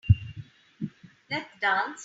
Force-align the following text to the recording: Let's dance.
Let's 1.29 1.49
dance. 1.59 1.99